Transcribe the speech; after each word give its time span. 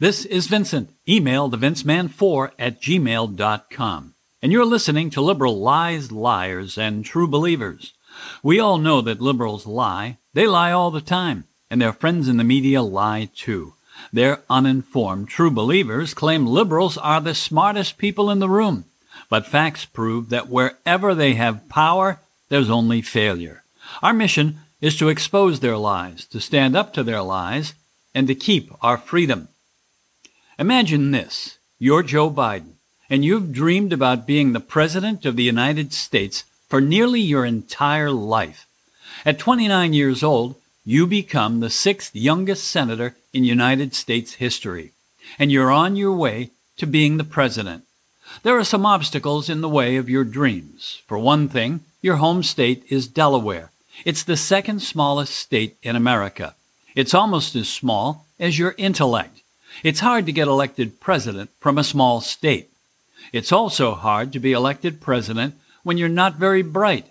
This 0.00 0.24
is 0.24 0.48
Vincent. 0.48 0.90
Email 1.08 1.48
thevinceman4 1.48 2.50
at 2.58 2.82
gmail.com. 2.82 4.14
And 4.42 4.52
you're 4.52 4.64
listening 4.64 5.08
to 5.10 5.20
Liberal 5.20 5.60
Lies, 5.60 6.10
Liars, 6.10 6.76
and 6.76 7.04
True 7.04 7.28
Believers. 7.28 7.92
We 8.42 8.58
all 8.58 8.78
know 8.78 9.00
that 9.02 9.20
liberals 9.20 9.68
lie. 9.68 10.18
They 10.32 10.48
lie 10.48 10.72
all 10.72 10.90
the 10.90 11.00
time. 11.00 11.44
And 11.70 11.80
their 11.80 11.92
friends 11.92 12.26
in 12.26 12.38
the 12.38 12.44
media 12.44 12.82
lie 12.82 13.30
too. 13.36 13.74
Their 14.12 14.40
uninformed 14.50 15.28
true 15.28 15.52
believers 15.52 16.12
claim 16.12 16.44
liberals 16.44 16.98
are 16.98 17.20
the 17.20 17.34
smartest 17.34 17.96
people 17.96 18.32
in 18.32 18.40
the 18.40 18.48
room. 18.48 18.86
But 19.30 19.46
facts 19.46 19.84
prove 19.84 20.28
that 20.30 20.48
wherever 20.48 21.14
they 21.14 21.34
have 21.34 21.68
power, 21.68 22.18
there's 22.48 22.68
only 22.68 23.00
failure. 23.00 23.62
Our 24.02 24.12
mission 24.12 24.58
is 24.80 24.96
to 24.98 25.08
expose 25.08 25.60
their 25.60 25.76
lies, 25.76 26.26
to 26.26 26.40
stand 26.40 26.74
up 26.74 26.92
to 26.94 27.04
their 27.04 27.22
lies, 27.22 27.74
and 28.12 28.26
to 28.26 28.34
keep 28.34 28.72
our 28.82 28.98
freedom. 28.98 29.48
Imagine 30.56 31.10
this. 31.10 31.58
You're 31.80 32.04
Joe 32.04 32.30
Biden, 32.30 32.74
and 33.10 33.24
you've 33.24 33.52
dreamed 33.52 33.92
about 33.92 34.24
being 34.24 34.52
the 34.52 34.60
President 34.60 35.26
of 35.26 35.34
the 35.34 35.42
United 35.42 35.92
States 35.92 36.44
for 36.68 36.80
nearly 36.80 37.20
your 37.20 37.44
entire 37.44 38.12
life. 38.12 38.68
At 39.26 39.40
29 39.40 39.92
years 39.92 40.22
old, 40.22 40.54
you 40.84 41.08
become 41.08 41.58
the 41.58 41.70
sixth 41.70 42.14
youngest 42.14 42.68
senator 42.68 43.16
in 43.32 43.42
United 43.42 43.94
States 43.94 44.34
history, 44.34 44.92
and 45.40 45.50
you're 45.50 45.72
on 45.72 45.96
your 45.96 46.12
way 46.12 46.50
to 46.76 46.86
being 46.86 47.16
the 47.16 47.24
president. 47.24 47.82
There 48.44 48.56
are 48.56 48.64
some 48.64 48.86
obstacles 48.86 49.48
in 49.48 49.60
the 49.60 49.68
way 49.68 49.96
of 49.96 50.08
your 50.08 50.24
dreams. 50.24 51.02
For 51.08 51.18
one 51.18 51.48
thing, 51.48 51.80
your 52.00 52.16
home 52.16 52.44
state 52.44 52.84
is 52.88 53.08
Delaware. 53.08 53.72
It's 54.04 54.22
the 54.22 54.36
second 54.36 54.82
smallest 54.82 55.34
state 55.34 55.76
in 55.82 55.96
America. 55.96 56.54
It's 56.94 57.14
almost 57.14 57.56
as 57.56 57.68
small 57.68 58.26
as 58.38 58.56
your 58.56 58.76
intellect. 58.78 59.40
It's 59.82 60.00
hard 60.00 60.26
to 60.26 60.32
get 60.32 60.48
elected 60.48 61.00
president 61.00 61.50
from 61.60 61.78
a 61.78 61.84
small 61.84 62.20
state. 62.20 62.70
It's 63.32 63.52
also 63.52 63.94
hard 63.94 64.32
to 64.32 64.38
be 64.38 64.52
elected 64.52 65.00
president 65.00 65.54
when 65.82 65.98
you're 65.98 66.08
not 66.08 66.36
very 66.36 66.62
bright. 66.62 67.06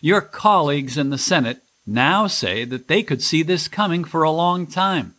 Your 0.00 0.20
colleagues 0.20 0.98
in 0.98 1.10
the 1.10 1.18
Senate 1.18 1.62
now 1.86 2.26
say 2.26 2.64
that 2.64 2.88
they 2.88 3.02
could 3.02 3.22
see 3.22 3.42
this 3.42 3.68
coming 3.68 4.04
for 4.04 4.22
a 4.22 4.30
long 4.30 4.66
time. 4.66 5.14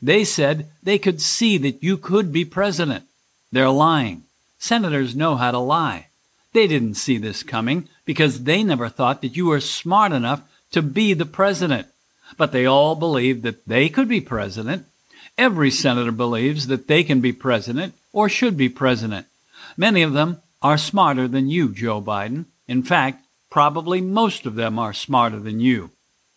They 0.00 0.24
said 0.24 0.68
they 0.82 0.98
could 0.98 1.20
see 1.20 1.58
that 1.58 1.82
you 1.82 1.96
could 1.96 2.32
be 2.32 2.44
president. 2.44 3.04
They're 3.52 3.70
lying. 3.70 4.24
Senators 4.58 5.14
know 5.14 5.36
how 5.36 5.50
to 5.50 5.58
lie. 5.58 6.08
They 6.52 6.66
didn't 6.66 6.94
see 6.94 7.18
this 7.18 7.42
coming 7.42 7.88
because 8.04 8.44
they 8.44 8.62
never 8.62 8.88
thought 8.88 9.22
that 9.22 9.36
you 9.36 9.46
were 9.46 9.60
smart 9.60 10.12
enough 10.12 10.42
to 10.72 10.82
be 10.82 11.14
the 11.14 11.26
president. 11.26 11.86
But 12.36 12.52
they 12.52 12.66
all 12.66 12.94
believed 12.94 13.42
that 13.42 13.66
they 13.66 13.88
could 13.88 14.08
be 14.08 14.20
president. 14.20 14.86
Every 15.36 15.70
senator 15.70 16.12
believes 16.12 16.68
that 16.68 16.86
they 16.86 17.02
can 17.02 17.20
be 17.20 17.32
president 17.32 17.94
or 18.12 18.28
should 18.28 18.56
be 18.56 18.68
president. 18.68 19.26
Many 19.76 20.02
of 20.02 20.12
them 20.12 20.40
are 20.62 20.78
smarter 20.78 21.26
than 21.26 21.48
you, 21.48 21.70
Joe 21.70 22.00
Biden. 22.00 22.46
In 22.68 22.82
fact, 22.82 23.24
probably 23.50 24.00
most 24.00 24.46
of 24.46 24.54
them 24.54 24.78
are 24.78 24.92
smarter 24.92 25.40
than 25.40 25.60
you. 25.60 25.90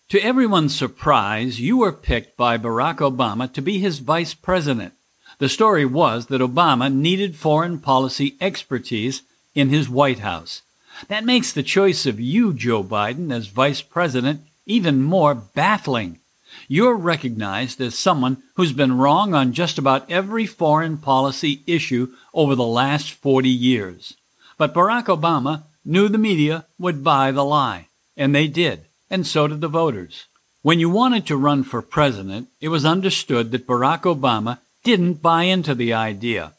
To 0.10 0.20
everyone's 0.22 0.76
surprise, 0.76 1.60
you 1.60 1.78
were 1.78 1.92
picked 1.92 2.38
by 2.38 2.58
Barack 2.58 2.98
Obama 2.98 3.52
to 3.54 3.62
be 3.62 3.80
his 3.80 4.00
vice 4.00 4.34
president. 4.34 4.94
The 5.40 5.50
story 5.50 5.86
was 5.86 6.28
that 6.28 6.42
Obama 6.42 6.92
needed 6.92 7.36
foreign 7.36 7.80
policy 7.80 8.36
expertise 8.42 9.22
in 9.54 9.70
his 9.70 9.90
White 9.90 10.20
House. 10.20 10.64
That 11.08 11.26
makes 11.26 11.52
the 11.52 11.62
choice 11.62 12.06
of 12.06 12.20
you, 12.20 12.54
Joe 12.54 12.84
Biden, 12.84 13.32
as 13.32 13.48
vice 13.48 13.82
president 13.82 14.42
even 14.66 15.04
more 15.04 15.36
baffling. 15.36 16.20
You're 16.68 16.96
recognized 16.96 17.80
as 17.82 17.98
someone 17.98 18.44
who's 18.56 18.74
been 18.74 18.98
wrong 18.98 19.34
on 19.34 19.54
just 19.54 19.78
about 19.78 20.10
every 20.10 20.46
foreign 20.46 20.98
policy 20.98 21.62
issue 21.68 22.14
over 22.34 22.56
the 22.56 22.66
last 22.66 23.12
40 23.12 23.50
years. 23.50 24.16
But 24.58 24.74
Barack 24.74 25.06
Obama 25.06 25.64
knew 25.86 26.10
the 26.10 26.18
media 26.18 26.66
would 26.78 27.04
buy 27.04 27.32
the 27.32 27.46
lie, 27.46 27.88
and 28.16 28.34
they 28.34 28.48
did, 28.48 28.86
and 29.10 29.26
so 29.26 29.48
did 29.48 29.62
the 29.62 29.68
voters. 29.68 30.26
When 30.62 30.80
you 30.80 30.90
wanted 30.90 31.26
to 31.28 31.38
run 31.38 31.64
for 31.64 31.82
president, 31.82 32.50
it 32.60 32.70
was 32.70 32.84
understood 32.84 33.52
that 33.52 33.68
Barack 33.68 34.02
Obama 34.02 34.60
didn't 34.84 35.22
buy 35.22 35.44
into 35.44 35.76
the 35.76 35.94
idea. 35.94 36.54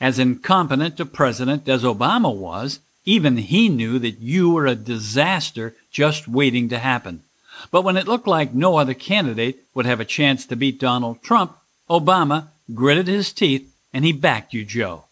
As 0.00 0.18
incompetent 0.18 1.00
a 1.00 1.06
president 1.06 1.68
as 1.68 1.82
Obama 1.82 2.34
was, 2.34 2.80
even 3.04 3.36
he 3.36 3.68
knew 3.68 3.98
that 4.00 4.18
you 4.18 4.50
were 4.50 4.66
a 4.66 4.74
disaster 4.74 5.74
just 5.90 6.26
waiting 6.26 6.68
to 6.68 6.78
happen. 6.78 7.22
But 7.70 7.82
when 7.82 7.96
it 7.96 8.08
looked 8.08 8.26
like 8.26 8.54
no 8.54 8.76
other 8.76 8.94
candidate 8.94 9.64
would 9.74 9.86
have 9.86 10.00
a 10.00 10.04
chance 10.04 10.46
to 10.46 10.56
beat 10.56 10.80
Donald 10.80 11.22
Trump, 11.22 11.56
Obama 11.88 12.48
gritted 12.74 13.06
his 13.06 13.32
teeth 13.32 13.72
and 13.92 14.04
he 14.04 14.12
backed 14.12 14.52
you, 14.52 14.64
Joe. 14.64 15.04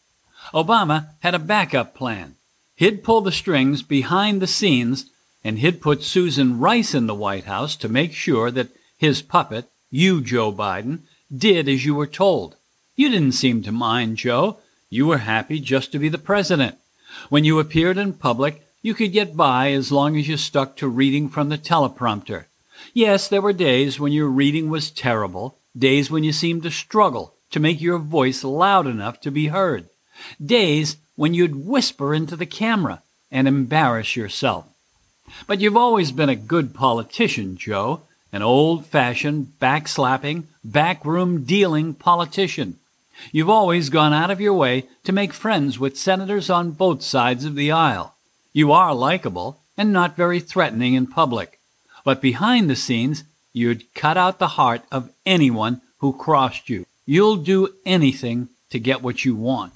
Obama 0.53 1.10
had 1.21 1.34
a 1.34 1.38
backup 1.38 1.94
plan. 1.94 2.37
He'd 2.77 3.04
pull 3.04 3.21
the 3.21 3.33
strings 3.33 3.83
behind 3.83 4.43
the 4.43 4.47
scenes 4.47 5.10
and 5.43 5.59
he'd 5.59 5.81
put 5.81 6.03
Susan 6.03 6.59
Rice 6.59 6.94
in 6.94 7.06
the 7.06 7.15
White 7.15 7.44
House 7.44 7.77
to 7.77 7.88
make 7.88 8.12
sure 8.12 8.50
that 8.50 8.71
his 8.97 9.22
puppet, 9.22 9.66
you, 9.91 10.21
Joe 10.21 10.53
Biden, 10.53 11.00
did 11.34 11.69
as 11.69 11.84
you 11.84 11.94
were 11.94 12.06
told. 12.06 12.56
You 12.97 13.09
didn't 13.09 13.33
seem 13.33 13.62
to 13.62 13.72
mind, 13.72 14.16
Joe. 14.16 14.59
You 14.88 15.06
were 15.06 15.19
happy 15.19 15.60
just 15.60 15.93
to 15.93 15.99
be 15.99 16.09
the 16.09 16.19
president. 16.19 16.77
When 17.28 17.44
you 17.44 17.59
appeared 17.59 17.99
in 17.99 18.15
public, 18.15 18.64
you 18.84 18.93
could 18.93 19.12
get 19.12 19.34
by 19.34 19.72
as 19.72 19.91
long 19.91 20.15
as 20.19 20.28
you 20.28 20.37
stuck 20.37 20.77
to 20.77 20.87
reading 20.87 21.27
from 21.27 21.49
the 21.49 21.56
teleprompter. 21.56 22.45
Yes, 22.93 23.27
there 23.27 23.41
were 23.41 23.55
days 23.55 23.99
when 23.99 24.12
your 24.12 24.28
reading 24.28 24.69
was 24.69 24.91
terrible, 24.91 25.56
days 25.77 26.11
when 26.11 26.22
you 26.22 26.33
seemed 26.33 26.65
to 26.65 26.71
struggle 26.71 27.33
to 27.50 27.59
make 27.59 27.81
your 27.81 27.97
voice 27.97 28.45
loud 28.45 28.87
enough 28.87 29.22
to 29.22 29.31
be 29.31 29.47
heard, 29.47 29.89
days 30.45 30.99
when 31.17 31.33
you'd 31.33 31.65
whisper 31.65 32.12
into 32.12 32.37
the 32.37 32.45
camera 32.45 33.03
and 33.31 33.49
embarrass 33.49 34.17
yourself. 34.17 34.67
But 35.47 35.62
you've 35.62 35.78
always 35.78 36.12
been 36.12 36.28
a 36.28 36.37
good 36.37 36.75
politician, 36.75 37.56
Joe, 37.56 38.03
an 38.34 38.43
old 38.43 38.84
fashioned, 38.84 39.55
backslapping, 39.62 40.43
backroom 40.62 41.45
dealing 41.45 41.95
politician. 41.95 42.78
You've 43.33 43.49
always 43.49 43.89
gone 43.89 44.12
out 44.12 44.31
of 44.31 44.43
your 44.43 44.53
way 44.53 44.89
to 45.05 45.12
make 45.12 45.33
friends 45.33 45.78
with 45.78 45.97
senators 45.97 46.51
on 46.51 46.72
both 46.72 47.01
sides 47.01 47.47
of 47.47 47.55
the 47.55 47.72
aisle. 47.72 48.14
You 48.54 48.70
are 48.70 48.94
likable 48.94 49.60
and 49.76 49.92
not 49.92 50.16
very 50.16 50.38
threatening 50.38 50.94
in 50.94 51.09
public. 51.09 51.59
But 52.04 52.22
behind 52.22 52.70
the 52.70 52.76
scenes, 52.76 53.25
you'd 53.53 53.92
cut 53.94 54.16
out 54.16 54.38
the 54.38 54.54
heart 54.56 54.82
of 54.92 55.10
anyone 55.26 55.81
who 55.98 56.12
crossed 56.12 56.70
you. 56.70 56.87
You'll 57.04 57.37
do 57.37 57.75
anything 57.84 58.48
to 58.70 58.78
get 58.78 59.03
what 59.03 59.25
you 59.25 59.34
want. 59.34 59.72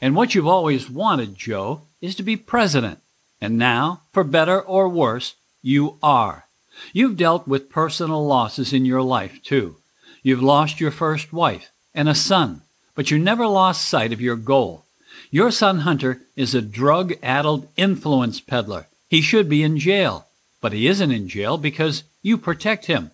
And 0.00 0.14
what 0.14 0.34
you've 0.34 0.46
always 0.46 0.88
wanted, 0.88 1.34
Joe, 1.34 1.82
is 2.00 2.14
to 2.16 2.22
be 2.22 2.36
president. 2.36 3.00
And 3.40 3.58
now, 3.58 4.02
for 4.12 4.22
better 4.22 4.60
or 4.60 4.88
worse, 4.88 5.34
you 5.60 5.98
are. 6.00 6.46
You've 6.92 7.16
dealt 7.16 7.48
with 7.48 7.70
personal 7.70 8.24
losses 8.24 8.72
in 8.72 8.84
your 8.84 9.02
life, 9.02 9.42
too. 9.42 9.76
You've 10.22 10.42
lost 10.42 10.80
your 10.80 10.92
first 10.92 11.32
wife 11.32 11.70
and 11.92 12.08
a 12.08 12.14
son, 12.14 12.62
but 12.94 13.10
you 13.10 13.18
never 13.18 13.46
lost 13.48 13.88
sight 13.88 14.12
of 14.12 14.20
your 14.20 14.36
goal. 14.36 14.85
Your 15.30 15.50
son 15.50 15.80
Hunter 15.80 16.22
is 16.36 16.54
a 16.54 16.62
drug 16.62 17.14
addled 17.22 17.68
influence 17.76 18.40
peddler. 18.40 18.86
He 19.08 19.20
should 19.20 19.48
be 19.48 19.62
in 19.62 19.78
jail, 19.78 20.26
but 20.60 20.72
he 20.72 20.86
isn't 20.86 21.10
in 21.10 21.28
jail 21.28 21.58
because 21.58 22.04
you 22.22 22.38
protect 22.38 22.86
him. 22.86 23.10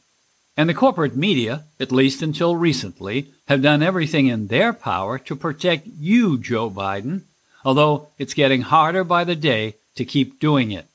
And 0.57 0.69
the 0.69 0.75
corporate 0.75 1.17
media, 1.17 1.65
at 1.81 1.93
least 1.93 2.21
until 2.21 2.57
recently, 2.57 3.29
have 3.49 3.63
done 3.63 3.83
everything 3.83 4.27
in 4.27 4.49
their 4.49 4.73
power 4.73 5.19
to 5.21 5.35
protect 5.35 5.87
you, 5.99 6.39
Joe 6.39 6.71
Biden, 6.71 7.23
although 7.65 8.09
it's 8.19 8.35
getting 8.35 8.63
harder 8.63 9.05
by 9.05 9.25
the 9.25 9.37
day 9.37 9.77
to 9.95 10.05
keep 10.05 10.39
doing 10.39 10.71
it. 10.71 10.87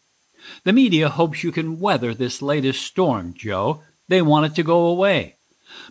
The 0.64 0.74
media 0.74 1.10
hopes 1.10 1.44
you 1.44 1.52
can 1.52 1.80
weather 1.80 2.14
this 2.14 2.42
latest 2.42 2.86
storm, 2.86 3.34
Joe. 3.36 3.82
They 4.08 4.22
want 4.22 4.46
it 4.46 4.56
to 4.56 4.64
go 4.64 4.86
away. 4.86 5.36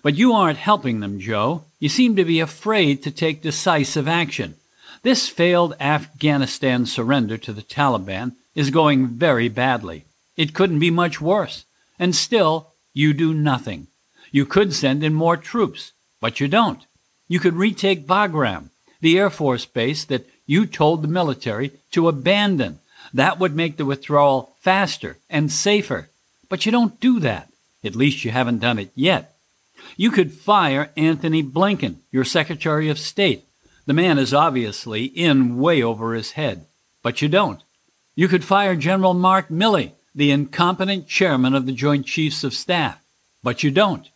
But 0.02 0.14
you 0.14 0.32
aren't 0.32 0.58
helping 0.58 1.00
them, 1.00 1.18
Joe. 1.18 1.64
You 1.80 1.88
seem 1.88 2.16
to 2.16 2.24
be 2.24 2.40
afraid 2.40 3.02
to 3.02 3.10
take 3.10 3.42
decisive 3.42 4.08
action. 4.08 4.54
This 5.06 5.28
failed 5.28 5.76
Afghanistan 5.78 6.84
surrender 6.84 7.38
to 7.38 7.52
the 7.52 7.62
Taliban 7.62 8.32
is 8.56 8.70
going 8.70 9.06
very 9.06 9.48
badly. 9.48 10.04
It 10.36 10.52
couldn't 10.52 10.80
be 10.80 10.90
much 10.90 11.20
worse. 11.20 11.64
And 11.96 12.12
still, 12.12 12.72
you 12.92 13.12
do 13.12 13.32
nothing. 13.32 13.86
You 14.32 14.44
could 14.44 14.74
send 14.74 15.04
in 15.04 15.14
more 15.14 15.36
troops, 15.36 15.92
but 16.20 16.40
you 16.40 16.48
don't. 16.48 16.84
You 17.28 17.38
could 17.38 17.54
retake 17.54 18.04
Bagram, 18.04 18.70
the 19.00 19.16
Air 19.16 19.30
Force 19.30 19.64
base 19.64 20.04
that 20.06 20.28
you 20.44 20.66
told 20.66 21.02
the 21.02 21.18
military 21.20 21.70
to 21.92 22.08
abandon. 22.08 22.80
That 23.14 23.38
would 23.38 23.54
make 23.54 23.76
the 23.76 23.84
withdrawal 23.84 24.56
faster 24.58 25.18
and 25.30 25.52
safer. 25.52 26.10
But 26.48 26.66
you 26.66 26.72
don't 26.72 26.98
do 26.98 27.20
that. 27.20 27.48
At 27.84 27.94
least 27.94 28.24
you 28.24 28.32
haven't 28.32 28.58
done 28.58 28.80
it 28.80 28.90
yet. 28.96 29.36
You 29.96 30.10
could 30.10 30.32
fire 30.32 30.90
Antony 30.96 31.44
Blinken, 31.44 31.98
your 32.10 32.24
Secretary 32.24 32.88
of 32.88 32.98
State. 32.98 33.45
The 33.86 33.94
man 33.94 34.18
is 34.18 34.34
obviously 34.34 35.04
in 35.04 35.58
way 35.58 35.82
over 35.82 36.14
his 36.14 36.32
head. 36.32 36.66
But 37.02 37.22
you 37.22 37.28
don't. 37.28 37.62
You 38.14 38.28
could 38.28 38.44
fire 38.44 38.74
General 38.74 39.14
Mark 39.14 39.48
Milley, 39.48 39.92
the 40.14 40.30
incompetent 40.30 41.06
chairman 41.06 41.54
of 41.54 41.66
the 41.66 41.72
Joint 41.72 42.06
Chiefs 42.06 42.42
of 42.42 42.54
Staff. 42.54 42.98
But 43.42 43.62
you 43.62 43.70
don't. 43.70 44.08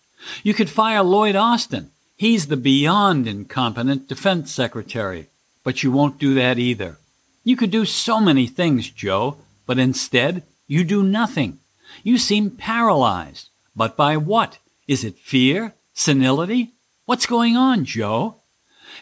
You 0.42 0.54
could 0.54 0.68
fire 0.68 1.02
Lloyd 1.02 1.36
Austin. 1.36 1.90
He's 2.16 2.48
the 2.48 2.56
beyond 2.56 3.26
incompetent 3.26 4.08
defense 4.08 4.52
secretary, 4.52 5.28
but 5.62 5.82
you 5.82 5.92
won't 5.92 6.18
do 6.18 6.34
that 6.34 6.58
either. 6.58 6.98
You 7.44 7.56
could 7.56 7.70
do 7.70 7.84
so 7.84 8.20
many 8.20 8.46
things, 8.46 8.90
Joe, 8.90 9.38
but 9.66 9.78
instead 9.78 10.42
you 10.66 10.84
do 10.84 11.02
nothing. 11.02 11.58
You 12.02 12.18
seem 12.18 12.50
paralyzed. 12.50 13.48
But 13.74 13.96
by 13.96 14.16
what? 14.16 14.58
Is 14.88 15.04
it 15.04 15.18
fear? 15.18 15.74
Senility? 15.94 16.72
What's 17.06 17.26
going 17.26 17.56
on, 17.56 17.84
Joe? 17.84 18.36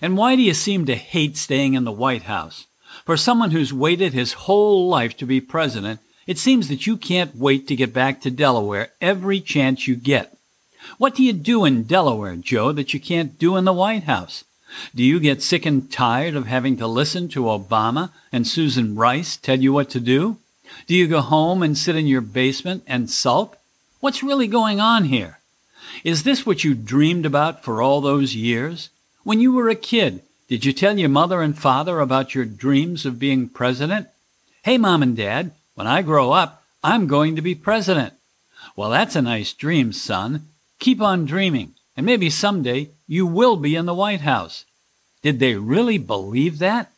And 0.01 0.17
why 0.17 0.37
do 0.37 0.43
you 0.43 0.55
seem 0.55 0.87
to 0.87 0.95
hate 0.95 1.37
staying 1.37 1.75
in 1.75 1.85
the 1.85 1.93
White 1.93 2.23
House? 2.23 2.67
For 3.05 3.17
someone 3.17 3.51
who's 3.51 3.73
waited 3.73 4.13
his 4.13 4.33
whole 4.35 4.89
life 4.89 5.17
to 5.19 5.27
be 5.27 5.41
president, 5.41 6.01
it 6.27 6.39
seems 6.39 6.69
that 6.69 6.87
you 6.87 6.97
can't 6.97 7.37
wait 7.37 7.67
to 7.69 7.77
get 7.77 7.93
back 7.93 8.21
to 8.21 8.31
Delaware 8.31 8.91
every 9.01 9.41
chance 9.41 9.89
you 9.89 9.97
get. 9.97 10.37
What 10.99 11.15
do 11.15 11.23
you 11.23 11.33
do 11.33 11.65
in 11.65 11.85
Delaware, 11.85 12.37
Joe, 12.37 12.73
that 12.73 12.95
you 12.95 13.01
can't 13.01 13.39
do 13.39 13.57
in 13.57 13.65
the 13.65 13.73
White 13.73 14.05
House? 14.05 14.45
Do 14.95 15.03
you 15.03 15.19
get 15.21 15.43
sick 15.43 15.65
and 15.65 15.91
tired 15.91 16.35
of 16.37 16.47
having 16.47 16.77
to 16.77 16.87
listen 16.87 17.29
to 17.29 17.45
Obama 17.45 18.11
and 18.31 18.47
Susan 18.47 18.95
Rice 18.95 19.37
tell 19.37 19.59
you 19.59 19.73
what 19.73 19.91
to 19.91 20.01
do? 20.01 20.37
Do 20.87 20.95
you 20.95 21.09
go 21.09 21.21
home 21.21 21.63
and 21.63 21.77
sit 21.77 21.97
in 21.97 22.07
your 22.07 22.21
basement 22.21 22.85
and 22.87 23.11
sulk? 23.11 23.57
What's 24.01 24.23
really 24.23 24.47
going 24.47 24.81
on 24.81 25.05
here? 25.05 25.39
Is 26.05 26.23
this 26.23 26.45
what 26.45 26.63
you 26.65 26.75
dreamed 26.75 27.27
about 27.27 27.65
for 27.65 27.81
all 27.83 28.01
those 28.01 28.35
years? 28.35 28.91
When 29.29 29.41
you 29.41 29.53
were 29.53 29.69
a 29.69 29.75
kid, 29.75 30.23
did 30.49 30.65
you 30.65 30.73
tell 30.73 30.99
your 30.99 31.11
mother 31.11 31.43
and 31.43 31.55
father 31.55 32.01
about 32.01 32.35
your 32.35 32.47
dreams 32.47 33.05
of 33.05 33.19
being 33.19 33.51
president? 33.51 34.09
Hey, 34.63 34.79
mom 34.79 35.03
and 35.03 35.15
dad, 35.15 35.51
when 35.75 35.87
I 35.87 36.01
grow 36.01 36.33
up, 36.33 36.65
I'm 36.83 37.07
going 37.07 37.37
to 37.37 37.43
be 37.43 37.55
president. 37.55 38.15
Well, 38.75 38.89
that's 38.89 39.17
a 39.17 39.21
nice 39.21 39.53
dream, 39.53 39.93
son. 39.93 40.49
Keep 40.79 41.03
on 41.03 41.27
dreaming, 41.27 41.75
and 41.95 42.07
maybe 42.07 42.31
someday 42.31 42.89
you 43.07 43.27
will 43.27 43.57
be 43.57 43.77
in 43.77 43.85
the 43.85 43.93
White 43.93 44.23
House. 44.23 44.65
Did 45.21 45.41
they 45.41 45.57
really 45.57 45.99
believe 45.99 46.59
that? 46.61 46.91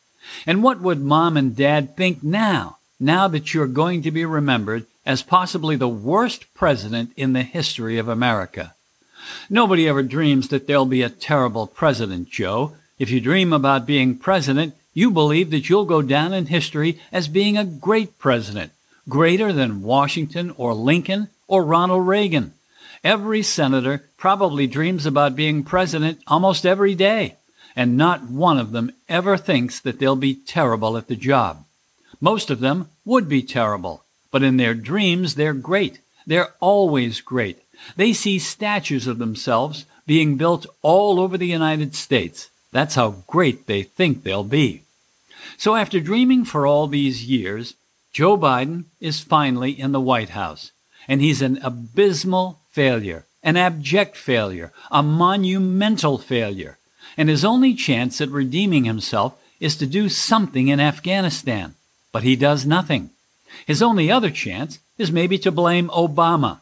And 0.47 0.63
what 0.63 0.79
would 0.79 1.01
mom 1.01 1.35
and 1.35 1.53
dad 1.53 1.97
think 1.97 2.23
now, 2.23 2.77
now 2.97 3.27
that 3.27 3.53
you're 3.53 3.67
going 3.67 4.03
to 4.03 4.09
be 4.11 4.23
remembered 4.23 4.85
as 5.05 5.21
possibly 5.21 5.75
the 5.75 5.89
worst 5.89 6.53
president 6.53 7.11
in 7.17 7.33
the 7.33 7.43
history 7.43 7.97
of 7.97 8.07
America? 8.07 8.73
Nobody 9.49 9.87
ever 9.87 10.03
dreams 10.03 10.47
that 10.49 10.67
there'll 10.67 10.85
be 10.85 11.01
a 11.01 11.09
terrible 11.09 11.67
president, 11.67 12.29
Joe. 12.29 12.75
If 12.99 13.09
you 13.09 13.19
dream 13.19 13.53
about 13.53 13.85
being 13.85 14.17
president, 14.17 14.75
you 14.93 15.11
believe 15.11 15.51
that 15.51 15.69
you'll 15.69 15.85
go 15.85 16.01
down 16.01 16.33
in 16.33 16.47
history 16.47 16.99
as 17.11 17.27
being 17.27 17.57
a 17.57 17.65
great 17.65 18.19
president, 18.19 18.71
greater 19.07 19.53
than 19.53 19.81
Washington 19.81 20.53
or 20.57 20.73
Lincoln 20.73 21.29
or 21.47 21.63
Ronald 21.63 22.07
Reagan. 22.07 22.53
Every 23.03 23.41
senator 23.41 24.09
probably 24.17 24.67
dreams 24.67 25.05
about 25.05 25.35
being 25.35 25.63
president 25.63 26.19
almost 26.27 26.65
every 26.65 26.93
day, 26.93 27.37
and 27.75 27.97
not 27.97 28.29
one 28.29 28.59
of 28.59 28.71
them 28.71 28.91
ever 29.09 29.37
thinks 29.37 29.79
that 29.79 29.97
they'll 29.97 30.15
be 30.15 30.35
terrible 30.35 30.97
at 30.97 31.07
the 31.07 31.15
job. 31.15 31.65
Most 32.19 32.51
of 32.51 32.59
them 32.59 32.89
would 33.03 33.27
be 33.27 33.41
terrible, 33.41 34.03
but 34.29 34.43
in 34.43 34.57
their 34.57 34.75
dreams 34.75 35.35
they're 35.35 35.53
great. 35.53 35.99
They're 36.27 36.53
always 36.59 37.21
great. 37.21 37.60
They 37.95 38.13
see 38.13 38.39
statues 38.39 39.07
of 39.07 39.17
themselves 39.17 39.85
being 40.05 40.37
built 40.37 40.65
all 40.81 41.19
over 41.19 41.37
the 41.37 41.47
United 41.47 41.95
States. 41.95 42.49
That's 42.71 42.95
how 42.95 43.23
great 43.27 43.67
they 43.67 43.83
think 43.83 44.23
they'll 44.23 44.43
be. 44.43 44.83
So 45.57 45.75
after 45.75 45.99
dreaming 45.99 46.45
for 46.45 46.65
all 46.65 46.87
these 46.87 47.25
years, 47.25 47.75
Joe 48.11 48.37
Biden 48.37 48.85
is 48.99 49.21
finally 49.21 49.71
in 49.71 49.91
the 49.91 50.01
White 50.01 50.29
House, 50.29 50.71
and 51.07 51.21
he's 51.21 51.41
an 51.41 51.59
abysmal 51.63 52.59
failure, 52.71 53.25
an 53.43 53.57
abject 53.57 54.17
failure, 54.17 54.71
a 54.91 55.01
monumental 55.01 56.17
failure. 56.17 56.77
And 57.17 57.29
his 57.29 57.43
only 57.43 57.73
chance 57.73 58.21
at 58.21 58.29
redeeming 58.29 58.85
himself 58.85 59.37
is 59.59 59.75
to 59.77 59.85
do 59.85 60.09
something 60.09 60.67
in 60.67 60.79
Afghanistan. 60.79 61.75
But 62.11 62.23
he 62.23 62.35
does 62.35 62.65
nothing. 62.65 63.11
His 63.65 63.81
only 63.81 64.11
other 64.11 64.29
chance 64.29 64.79
is 64.97 65.11
maybe 65.11 65.37
to 65.39 65.51
blame 65.51 65.89
Obama. 65.89 66.59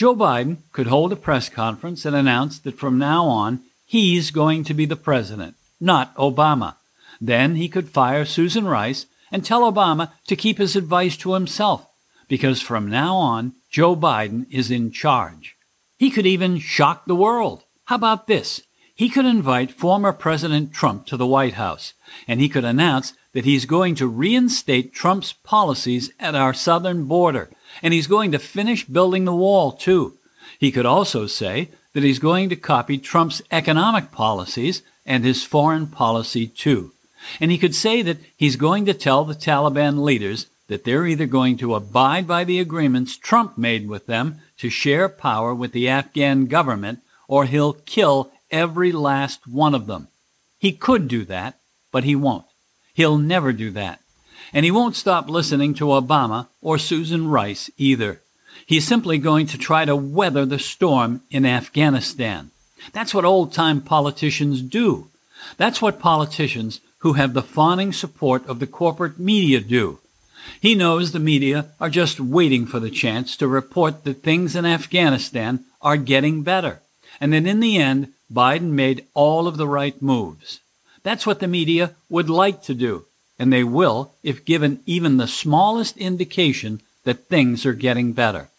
Joe 0.00 0.16
Biden 0.16 0.56
could 0.72 0.86
hold 0.86 1.12
a 1.12 1.14
press 1.14 1.50
conference 1.50 2.06
and 2.06 2.16
announce 2.16 2.58
that 2.60 2.78
from 2.78 2.98
now 2.98 3.26
on 3.26 3.60
he's 3.84 4.30
going 4.30 4.64
to 4.64 4.72
be 4.72 4.86
the 4.86 4.96
president, 4.96 5.56
not 5.78 6.14
Obama. 6.14 6.76
Then 7.20 7.56
he 7.56 7.68
could 7.68 7.90
fire 7.90 8.24
Susan 8.24 8.66
Rice 8.66 9.04
and 9.30 9.44
tell 9.44 9.70
Obama 9.70 10.12
to 10.26 10.36
keep 10.36 10.56
his 10.56 10.74
advice 10.74 11.18
to 11.18 11.34
himself, 11.34 11.86
because 12.28 12.62
from 12.62 12.88
now 12.88 13.14
on 13.14 13.52
Joe 13.68 13.94
Biden 13.94 14.46
is 14.50 14.70
in 14.70 14.90
charge. 14.90 15.54
He 15.98 16.10
could 16.10 16.24
even 16.24 16.58
shock 16.58 17.04
the 17.04 17.14
world. 17.14 17.64
How 17.84 17.96
about 17.96 18.26
this? 18.26 18.62
He 18.94 19.10
could 19.10 19.26
invite 19.26 19.70
former 19.70 20.14
President 20.14 20.72
Trump 20.72 21.04
to 21.08 21.18
the 21.18 21.26
White 21.26 21.54
House, 21.54 21.92
and 22.26 22.40
he 22.40 22.48
could 22.48 22.64
announce 22.64 23.12
that 23.34 23.44
he's 23.44 23.66
going 23.66 23.96
to 23.96 24.06
reinstate 24.06 24.94
Trump's 24.94 25.34
policies 25.34 26.10
at 26.18 26.34
our 26.34 26.54
southern 26.54 27.04
border, 27.04 27.50
and 27.82 27.94
he's 27.94 28.06
going 28.06 28.32
to 28.32 28.38
finish 28.38 28.84
building 28.84 29.24
the 29.24 29.34
wall, 29.34 29.72
too. 29.72 30.14
He 30.58 30.72
could 30.72 30.86
also 30.86 31.26
say 31.26 31.70
that 31.92 32.02
he's 32.02 32.18
going 32.18 32.48
to 32.50 32.56
copy 32.56 32.98
Trump's 32.98 33.42
economic 33.50 34.12
policies 34.12 34.82
and 35.06 35.24
his 35.24 35.44
foreign 35.44 35.86
policy, 35.86 36.46
too. 36.46 36.92
And 37.40 37.50
he 37.50 37.58
could 37.58 37.74
say 37.74 38.02
that 38.02 38.18
he's 38.36 38.56
going 38.56 38.86
to 38.86 38.94
tell 38.94 39.24
the 39.24 39.34
Taliban 39.34 40.02
leaders 40.02 40.46
that 40.68 40.84
they're 40.84 41.06
either 41.06 41.26
going 41.26 41.56
to 41.58 41.74
abide 41.74 42.26
by 42.26 42.44
the 42.44 42.60
agreements 42.60 43.16
Trump 43.16 43.58
made 43.58 43.88
with 43.88 44.06
them 44.06 44.40
to 44.58 44.70
share 44.70 45.08
power 45.08 45.54
with 45.54 45.72
the 45.72 45.88
Afghan 45.88 46.46
government, 46.46 47.00
or 47.26 47.44
he'll 47.44 47.72
kill 47.72 48.30
every 48.50 48.92
last 48.92 49.46
one 49.46 49.74
of 49.74 49.86
them. 49.86 50.08
He 50.58 50.72
could 50.72 51.08
do 51.08 51.24
that, 51.24 51.58
but 51.90 52.04
he 52.04 52.14
won't. 52.14 52.44
He'll 52.94 53.18
never 53.18 53.52
do 53.52 53.70
that. 53.72 54.00
And 54.52 54.64
he 54.64 54.70
won't 54.70 54.96
stop 54.96 55.28
listening 55.28 55.74
to 55.74 55.86
Obama 55.86 56.48
or 56.60 56.78
Susan 56.78 57.28
Rice 57.28 57.70
either. 57.78 58.20
He's 58.66 58.86
simply 58.86 59.18
going 59.18 59.46
to 59.48 59.58
try 59.58 59.84
to 59.84 59.96
weather 59.96 60.44
the 60.44 60.58
storm 60.58 61.22
in 61.30 61.46
Afghanistan. 61.46 62.50
That's 62.92 63.14
what 63.14 63.24
old 63.24 63.52
time 63.52 63.80
politicians 63.80 64.62
do. 64.62 65.08
That's 65.56 65.80
what 65.80 65.98
politicians 65.98 66.80
who 66.98 67.14
have 67.14 67.34
the 67.34 67.42
fawning 67.42 67.92
support 67.92 68.46
of 68.46 68.58
the 68.58 68.66
corporate 68.66 69.18
media 69.18 69.60
do. 69.60 69.98
He 70.60 70.74
knows 70.74 71.12
the 71.12 71.18
media 71.18 71.66
are 71.80 71.90
just 71.90 72.20
waiting 72.20 72.66
for 72.66 72.80
the 72.80 72.90
chance 72.90 73.36
to 73.36 73.48
report 73.48 74.04
that 74.04 74.22
things 74.22 74.56
in 74.56 74.64
Afghanistan 74.66 75.64
are 75.82 75.96
getting 75.96 76.42
better, 76.42 76.80
and 77.20 77.32
that 77.32 77.46
in 77.46 77.60
the 77.60 77.78
end, 77.78 78.12
Biden 78.32 78.70
made 78.70 79.06
all 79.14 79.46
of 79.46 79.56
the 79.56 79.68
right 79.68 80.00
moves. 80.00 80.60
That's 81.02 81.26
what 81.26 81.40
the 81.40 81.48
media 81.48 81.94
would 82.08 82.28
like 82.30 82.62
to 82.64 82.74
do, 82.74 83.06
and 83.40 83.50
they 83.50 83.64
will 83.64 84.12
if 84.22 84.44
given 84.44 84.80
even 84.84 85.16
the 85.16 85.26
smallest 85.26 85.96
indication 85.96 86.82
that 87.04 87.26
things 87.28 87.64
are 87.64 87.72
getting 87.72 88.12
better. 88.12 88.50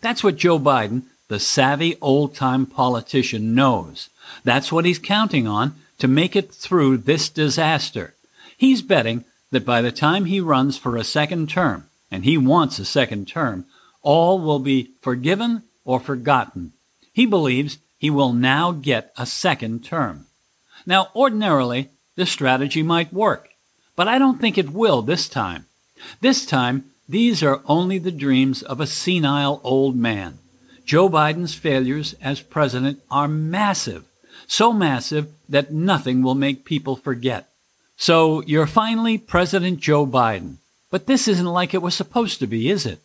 That's 0.00 0.22
what 0.22 0.36
Joe 0.36 0.60
Biden, 0.60 1.02
the 1.26 1.40
savvy 1.40 1.96
old 2.00 2.36
time 2.36 2.64
politician, 2.64 3.56
knows. 3.56 4.08
That's 4.44 4.70
what 4.70 4.84
he's 4.84 5.00
counting 5.00 5.48
on 5.48 5.74
to 5.98 6.06
make 6.06 6.36
it 6.36 6.54
through 6.54 6.98
this 6.98 7.28
disaster. 7.28 8.14
He's 8.56 8.80
betting 8.80 9.24
that 9.50 9.66
by 9.66 9.82
the 9.82 9.90
time 9.90 10.26
he 10.26 10.40
runs 10.40 10.78
for 10.78 10.96
a 10.96 11.02
second 11.02 11.50
term, 11.50 11.88
and 12.08 12.24
he 12.24 12.38
wants 12.38 12.78
a 12.78 12.84
second 12.84 13.26
term, 13.26 13.66
all 14.02 14.38
will 14.38 14.60
be 14.60 14.92
forgiven 15.00 15.64
or 15.84 15.98
forgotten. 15.98 16.72
He 17.12 17.26
believes 17.26 17.78
he 17.98 18.08
will 18.08 18.32
now 18.32 18.70
get 18.70 19.12
a 19.18 19.26
second 19.26 19.84
term. 19.84 20.26
Now, 20.86 21.08
ordinarily, 21.16 21.88
this 22.14 22.30
strategy 22.30 22.84
might 22.84 23.12
work, 23.12 23.48
but 23.98 24.06
I 24.06 24.16
don't 24.16 24.40
think 24.40 24.56
it 24.56 24.70
will 24.70 25.02
this 25.02 25.28
time. 25.28 25.66
This 26.20 26.46
time, 26.46 26.84
these 27.08 27.42
are 27.42 27.62
only 27.66 27.98
the 27.98 28.12
dreams 28.12 28.62
of 28.62 28.80
a 28.80 28.86
senile 28.86 29.60
old 29.64 29.96
man. 29.96 30.38
Joe 30.84 31.08
Biden's 31.08 31.54
failures 31.54 32.14
as 32.22 32.40
president 32.40 33.02
are 33.10 33.26
massive, 33.26 34.04
so 34.46 34.72
massive 34.72 35.26
that 35.48 35.72
nothing 35.72 36.22
will 36.22 36.36
make 36.36 36.64
people 36.64 36.94
forget. 36.94 37.48
So 37.96 38.40
you're 38.42 38.68
finally 38.68 39.18
President 39.18 39.80
Joe 39.80 40.06
Biden. 40.06 40.58
But 40.92 41.08
this 41.08 41.26
isn't 41.26 41.44
like 41.44 41.74
it 41.74 41.82
was 41.82 41.96
supposed 41.96 42.38
to 42.38 42.46
be, 42.46 42.70
is 42.70 42.86
it? 42.86 43.00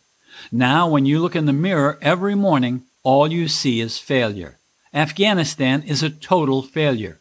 Now, 0.52 0.88
when 0.88 1.06
you 1.06 1.18
look 1.18 1.34
in 1.34 1.46
the 1.46 1.52
mirror 1.52 1.98
every 2.02 2.36
morning, 2.36 2.84
all 3.02 3.32
you 3.32 3.48
see 3.48 3.80
is 3.80 3.98
failure. 3.98 4.58
Afghanistan 4.94 5.82
is 5.82 6.04
a 6.04 6.08
total 6.08 6.62
failure. 6.62 7.18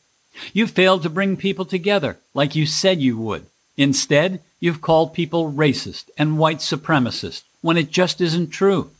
You 0.54 0.68
failed 0.68 1.02
to 1.02 1.10
bring 1.10 1.38
people 1.38 1.66
together 1.66 2.20
like 2.36 2.56
you 2.56 2.68
said 2.68 3.02
you 3.02 3.18
would. 3.18 3.48
Instead, 3.78 4.42
you've 4.60 4.82
called 4.82 5.14
people 5.14 5.52
racist 5.52 6.10
and 6.18 6.38
white 6.38 6.60
supremacist 6.60 7.44
when 7.62 7.78
it 7.78 7.92
just 7.92 8.22
isn't 8.22 8.50
true. 8.50 8.92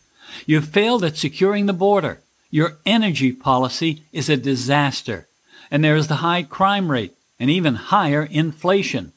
You've 0.46 0.68
failed 0.68 1.04
at 1.04 1.18
securing 1.18 1.66
the 1.66 1.74
border. 1.74 2.22
Your 2.50 2.78
energy 2.86 3.32
policy 3.32 4.04
is 4.12 4.30
a 4.30 4.38
disaster. 4.38 5.28
And 5.70 5.84
there 5.84 5.96
is 5.96 6.08
the 6.08 6.18
high 6.18 6.44
crime 6.44 6.92
rate 6.92 7.14
and 7.40 7.50
even 7.50 7.76
higher 7.76 8.28
inflation. 8.30 9.12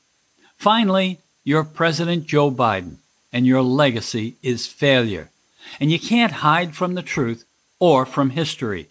Finally, 0.57 1.21
you're 1.45 1.65
President 1.65 2.27
Joe 2.27 2.51
Biden, 2.51 2.97
and 3.33 3.47
your 3.47 3.63
legacy 3.63 4.37
is 4.43 4.67
failure. 4.67 5.31
And 5.79 5.91
you 5.93 5.99
can't 5.99 6.33
hide 6.33 6.75
from 6.75 6.95
the 6.95 7.03
truth 7.03 7.45
or 7.79 8.07
from 8.07 8.31
history. 8.31 8.89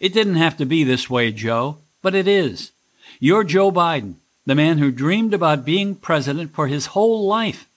It 0.00 0.12
didn't 0.12 0.36
have 0.36 0.56
to 0.58 0.64
be 0.64 0.84
this 0.84 1.10
way, 1.10 1.32
Joe, 1.32 1.78
but 2.02 2.14
it 2.14 2.28
is. 2.28 2.70
You're 3.18 3.44
Joe 3.44 3.72
Biden, 3.72 4.14
the 4.48 4.54
man 4.54 4.78
who 4.78 4.90
dreamed 4.90 5.34
about 5.34 5.66
being 5.66 5.94
president 5.94 6.54
for 6.54 6.68
his 6.68 6.86
whole 6.86 7.26
life, 7.26 7.68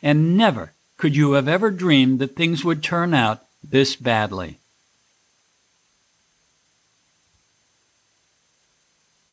and 0.00 0.36
never 0.36 0.72
could 0.96 1.16
you 1.16 1.32
have 1.32 1.48
ever 1.48 1.72
dreamed 1.72 2.20
that 2.20 2.36
things 2.36 2.64
would 2.64 2.84
turn 2.84 3.12
out 3.12 3.42
this 3.64 3.96
badly. 3.96 4.59